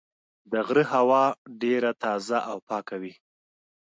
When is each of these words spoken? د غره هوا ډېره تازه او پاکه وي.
د 0.51 0.53
غره 0.67 0.83
هوا 0.93 1.23
ډېره 1.61 1.91
تازه 2.03 2.37
او 2.51 2.57
پاکه 2.69 2.95
وي. 3.01 3.13